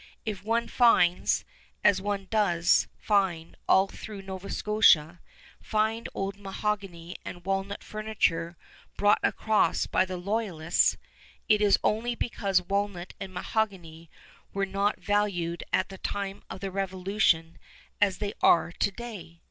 If 0.25 0.43
one 0.43 0.67
finds, 0.67 1.45
as 1.83 2.01
one 2.01 2.25
does 2.31 2.87
find 2.97 3.55
all 3.69 3.85
through 3.87 4.23
Nova 4.23 4.49
Scotia, 4.49 5.19
fine 5.61 6.05
old 6.15 6.37
mahogany 6.39 7.17
and 7.23 7.45
walnut 7.45 7.83
furniture 7.83 8.57
brought 8.97 9.19
across 9.21 9.85
by 9.85 10.05
the 10.05 10.17
Loyalists, 10.17 10.97
it 11.47 11.61
is 11.61 11.77
only 11.83 12.15
because 12.15 12.63
walnut 12.63 13.13
and 13.19 13.31
mahogany 13.31 14.09
were 14.53 14.65
not 14.65 14.99
valued 14.99 15.63
at 15.71 15.89
the 15.89 15.99
time 15.99 16.41
of 16.49 16.61
the 16.61 16.71
Revolution 16.71 17.59
as 18.01 18.17
they 18.17 18.33
are 18.41 18.71
to 18.71 18.89
day. 18.89 19.39